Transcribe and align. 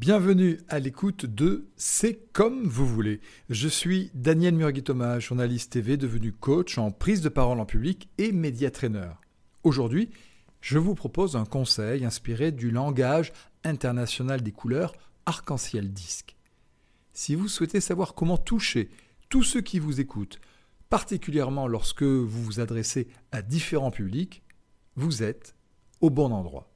Bienvenue 0.00 0.58
à 0.70 0.78
l'écoute 0.78 1.26
de 1.26 1.68
C'est 1.76 2.32
comme 2.32 2.66
vous 2.66 2.86
voulez. 2.86 3.20
Je 3.50 3.68
suis 3.68 4.10
Daniel 4.14 4.54
Murgui-Thomas, 4.54 5.18
journaliste 5.18 5.72
TV 5.72 5.98
devenu 5.98 6.32
coach 6.32 6.78
en 6.78 6.90
prise 6.90 7.20
de 7.20 7.28
parole 7.28 7.60
en 7.60 7.66
public 7.66 8.08
et 8.16 8.32
média 8.32 8.70
trainer. 8.70 9.10
Aujourd'hui, 9.62 10.08
je 10.62 10.78
vous 10.78 10.94
propose 10.94 11.36
un 11.36 11.44
conseil 11.44 12.06
inspiré 12.06 12.50
du 12.50 12.70
langage 12.70 13.34
international 13.62 14.40
des 14.40 14.52
couleurs 14.52 14.94
arc-en-ciel 15.26 15.92
disque. 15.92 16.34
Si 17.12 17.34
vous 17.34 17.48
souhaitez 17.48 17.82
savoir 17.82 18.14
comment 18.14 18.38
toucher 18.38 18.88
tous 19.28 19.42
ceux 19.42 19.60
qui 19.60 19.78
vous 19.78 20.00
écoutent, 20.00 20.40
particulièrement 20.88 21.68
lorsque 21.68 22.04
vous 22.04 22.42
vous 22.42 22.58
adressez 22.58 23.06
à 23.32 23.42
différents 23.42 23.90
publics, 23.90 24.42
vous 24.96 25.22
êtes 25.22 25.54
au 26.00 26.08
bon 26.08 26.32
endroit. 26.32 26.69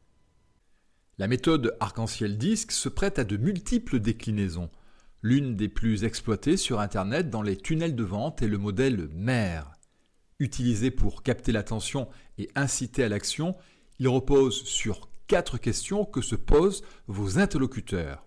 La 1.16 1.28
méthode 1.28 1.76
arc-en-ciel 1.78 2.38
disque 2.38 2.72
se 2.72 2.88
prête 2.88 3.20
à 3.20 3.24
de 3.24 3.36
multiples 3.36 4.00
déclinaisons. 4.00 4.68
L'une 5.22 5.54
des 5.54 5.68
plus 5.68 6.02
exploitées 6.02 6.56
sur 6.56 6.80
Internet 6.80 7.30
dans 7.30 7.40
les 7.40 7.56
tunnels 7.56 7.94
de 7.94 8.02
vente 8.02 8.42
est 8.42 8.48
le 8.48 8.58
modèle 8.58 9.08
MER. 9.14 9.62
Utilisé 10.40 10.90
pour 10.90 11.22
capter 11.22 11.52
l'attention 11.52 12.08
et 12.36 12.50
inciter 12.56 13.04
à 13.04 13.08
l'action, 13.08 13.54
il 14.00 14.08
repose 14.08 14.64
sur 14.64 15.08
quatre 15.28 15.56
questions 15.56 16.04
que 16.04 16.20
se 16.20 16.34
posent 16.34 16.82
vos 17.06 17.38
interlocuteurs. 17.38 18.24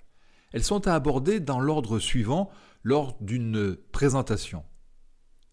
Elles 0.54 0.64
sont 0.64 0.88
à 0.88 0.96
aborder 0.96 1.42
dans 1.42 1.60
l'ordre 1.60 2.00
suivant 2.00 2.50
lors 2.84 3.18
d'une 3.20 3.76
présentation. 3.92 4.64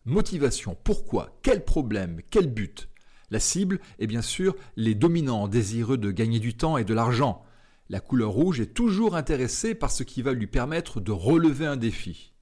Motivation, 0.04 0.78
pourquoi, 0.84 1.36
quel 1.42 1.64
problème, 1.64 2.20
quel 2.30 2.46
but? 2.46 2.88
La 3.34 3.40
cible 3.40 3.80
est 3.98 4.06
bien 4.06 4.22
sûr 4.22 4.54
les 4.76 4.94
dominants 4.94 5.48
désireux 5.48 5.98
de 5.98 6.12
gagner 6.12 6.38
du 6.38 6.56
temps 6.56 6.78
et 6.78 6.84
de 6.84 6.94
l'argent. 6.94 7.44
La 7.88 7.98
couleur 7.98 8.30
rouge 8.30 8.60
est 8.60 8.74
toujours 8.74 9.16
intéressée 9.16 9.74
par 9.74 9.90
ce 9.90 10.04
qui 10.04 10.22
va 10.22 10.32
lui 10.32 10.46
permettre 10.46 11.00
de 11.00 11.10
relever 11.10 11.66
un 11.66 11.76
défi. 11.76 12.32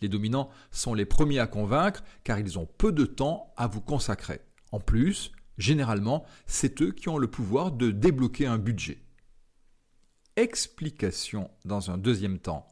Les 0.00 0.08
dominants 0.08 0.48
sont 0.70 0.94
les 0.94 1.04
premiers 1.04 1.38
à 1.38 1.46
convaincre 1.46 2.02
car 2.24 2.38
ils 2.38 2.58
ont 2.58 2.66
peu 2.78 2.92
de 2.92 3.04
temps 3.04 3.52
à 3.58 3.66
vous 3.66 3.82
consacrer. 3.82 4.40
En 4.72 4.80
plus, 4.80 5.32
généralement, 5.58 6.24
c'est 6.46 6.80
eux 6.80 6.92
qui 6.92 7.10
ont 7.10 7.18
le 7.18 7.30
pouvoir 7.30 7.70
de 7.70 7.90
débloquer 7.90 8.46
un 8.46 8.56
budget. 8.56 9.02
Explication 10.36 11.50
dans 11.66 11.90
un 11.90 11.98
deuxième 11.98 12.38
temps. 12.38 12.66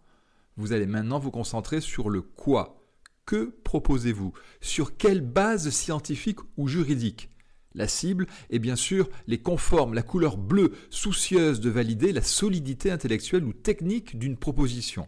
Vous 0.56 0.72
allez 0.72 0.86
maintenant 0.86 1.18
vous 1.18 1.30
concentrer 1.30 1.82
sur 1.82 2.08
le 2.08 2.22
quoi. 2.22 2.82
Que 3.26 3.54
proposez-vous? 3.64 4.32
Sur 4.62 4.96
quelle 4.96 5.20
base 5.20 5.68
scientifique 5.68 6.38
ou 6.56 6.68
juridique? 6.68 7.35
La 7.76 7.86
cible 7.86 8.26
est 8.50 8.58
bien 8.58 8.74
sûr 8.74 9.08
les 9.26 9.40
conformes, 9.40 9.94
la 9.94 10.02
couleur 10.02 10.38
bleue, 10.38 10.72
soucieuse 10.90 11.60
de 11.60 11.70
valider 11.70 12.12
la 12.12 12.22
solidité 12.22 12.90
intellectuelle 12.90 13.44
ou 13.44 13.52
technique 13.52 14.18
d'une 14.18 14.36
proposition. 14.36 15.06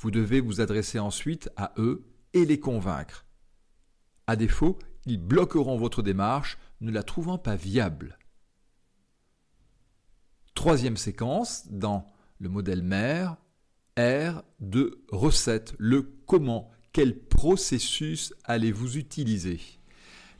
Vous 0.00 0.10
devez 0.10 0.40
vous 0.40 0.60
adresser 0.60 0.98
ensuite 0.98 1.50
à 1.56 1.72
eux 1.78 2.04
et 2.32 2.44
les 2.46 2.58
convaincre. 2.58 3.26
À 4.26 4.34
défaut, 4.34 4.78
ils 5.06 5.18
bloqueront 5.18 5.76
votre 5.76 6.02
démarche, 6.02 6.58
ne 6.80 6.90
la 6.90 7.02
trouvant 7.02 7.38
pas 7.38 7.54
viable. 7.54 8.18
Troisième 10.54 10.96
séquence, 10.96 11.68
dans 11.70 12.06
le 12.38 12.48
modèle 12.48 12.82
mère, 12.82 13.36
R 13.98 14.42
de 14.60 15.04
recette, 15.10 15.74
le 15.78 16.02
comment, 16.26 16.70
quel 16.92 17.18
processus 17.18 18.32
allez-vous 18.44 18.96
utiliser? 18.96 19.60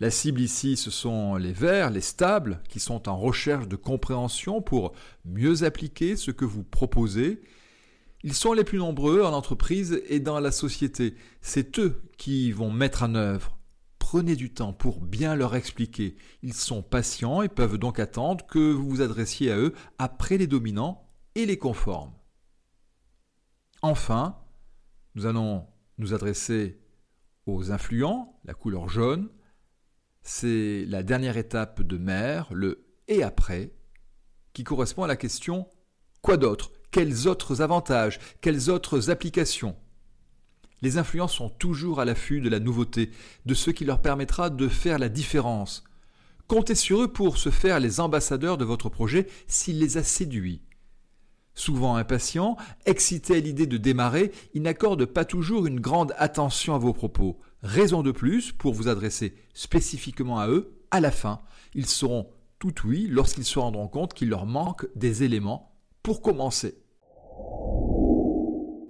La 0.00 0.10
cible 0.10 0.40
ici, 0.40 0.76
ce 0.76 0.90
sont 0.90 1.36
les 1.36 1.52
verts, 1.52 1.90
les 1.90 2.00
stables, 2.00 2.60
qui 2.68 2.80
sont 2.80 3.08
en 3.08 3.16
recherche 3.16 3.68
de 3.68 3.76
compréhension 3.76 4.60
pour 4.60 4.92
mieux 5.24 5.62
appliquer 5.62 6.16
ce 6.16 6.30
que 6.30 6.44
vous 6.44 6.64
proposez. 6.64 7.42
Ils 8.24 8.34
sont 8.34 8.54
les 8.54 8.64
plus 8.64 8.78
nombreux 8.78 9.22
en 9.22 9.32
entreprise 9.32 10.02
et 10.08 10.18
dans 10.18 10.40
la 10.40 10.50
société. 10.50 11.14
C'est 11.42 11.78
eux 11.78 12.02
qui 12.16 12.50
vont 12.52 12.70
mettre 12.70 13.02
en 13.04 13.14
œuvre. 13.14 13.56
Prenez 13.98 14.34
du 14.34 14.52
temps 14.52 14.72
pour 14.72 15.00
bien 15.00 15.36
leur 15.36 15.54
expliquer. 15.54 16.16
Ils 16.42 16.54
sont 16.54 16.82
patients 16.82 17.42
et 17.42 17.48
peuvent 17.48 17.78
donc 17.78 18.00
attendre 18.00 18.46
que 18.46 18.72
vous 18.72 18.88
vous 18.88 19.00
adressiez 19.02 19.50
à 19.50 19.58
eux 19.58 19.74
après 19.98 20.38
les 20.38 20.46
dominants 20.46 21.06
et 21.34 21.46
les 21.46 21.58
conformes. 21.58 22.12
Enfin, 23.82 24.38
nous 25.14 25.26
allons 25.26 25.66
nous 25.98 26.14
adresser 26.14 26.80
aux 27.46 27.70
influents, 27.70 28.40
la 28.44 28.54
couleur 28.54 28.88
jaune, 28.88 29.28
c'est 30.24 30.84
la 30.88 31.02
dernière 31.02 31.36
étape 31.36 31.82
de 31.82 31.98
mer, 31.98 32.48
le 32.52 32.86
et 33.06 33.22
après, 33.22 33.72
qui 34.54 34.64
correspond 34.64 35.04
à 35.04 35.06
la 35.06 35.16
question 35.16 35.68
quoi 36.22 36.38
d'autre? 36.38 36.72
Quels 36.90 37.28
autres 37.28 37.60
avantages? 37.60 38.18
Quelles 38.40 38.70
autres 38.70 39.10
applications? 39.10 39.76
Les 40.80 40.96
influents 40.96 41.28
sont 41.28 41.50
toujours 41.50 42.00
à 42.00 42.04
l'affût 42.04 42.40
de 42.40 42.48
la 42.48 42.60
nouveauté, 42.60 43.10
de 43.44 43.54
ce 43.54 43.70
qui 43.70 43.84
leur 43.84 44.00
permettra 44.00 44.48
de 44.48 44.68
faire 44.68 44.98
la 44.98 45.08
différence. 45.08 45.84
Comptez 46.46 46.74
sur 46.74 47.02
eux 47.02 47.12
pour 47.12 47.36
se 47.36 47.50
faire 47.50 47.80
les 47.80 48.00
ambassadeurs 48.00 48.58
de 48.58 48.64
votre 48.64 48.88
projet 48.88 49.26
s'il 49.46 49.78
les 49.78 49.96
a 49.98 50.02
séduits. 50.02 50.62
Souvent 51.54 51.96
impatients, 51.96 52.56
excités 52.84 53.36
à 53.36 53.40
l'idée 53.40 53.66
de 53.66 53.76
démarrer, 53.76 54.32
ils 54.54 54.62
n'accordent 54.62 55.04
pas 55.04 55.24
toujours 55.24 55.66
une 55.66 55.78
grande 55.78 56.12
attention 56.18 56.74
à 56.74 56.78
vos 56.78 56.92
propos. 56.92 57.38
Raison 57.62 58.02
de 58.02 58.10
plus 58.10 58.50
pour 58.52 58.74
vous 58.74 58.88
adresser 58.88 59.36
spécifiquement 59.54 60.40
à 60.40 60.48
eux 60.48 60.74
à 60.90 60.98
la 61.00 61.12
fin. 61.12 61.40
Ils 61.74 61.86
seront 61.86 62.28
tout 62.58 62.74
oui 62.84 63.06
lorsqu'ils 63.08 63.44
se 63.44 63.58
rendront 63.58 63.88
compte 63.88 64.14
qu'il 64.14 64.30
leur 64.30 64.46
manque 64.46 64.86
des 64.96 65.22
éléments 65.22 65.76
pour 66.02 66.22
commencer. 66.22 66.78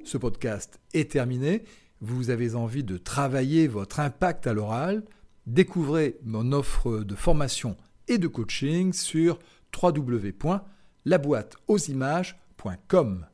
Ce 0.05 0.17
podcast 0.17 0.79
est 0.93 1.11
terminé. 1.13 1.65
Vous 2.01 2.31
avez 2.31 2.55
envie 2.55 2.85
de 2.85 2.97
travailler 2.97 3.69
votre 3.69 4.01
impact 4.01 4.47
à 4.47 4.55
l'oral? 4.55 5.05
Découvrez 5.47 6.17
mon 6.25 6.53
offre 6.53 7.01
de 7.01 7.15
formation 7.15 7.77
et 8.09 8.17
de 8.19 8.27
coaching 8.27 8.95
sur 8.95 9.39
www.laboîteauximages.com 9.83 12.44
www.lesdessinés.com. 12.65 13.34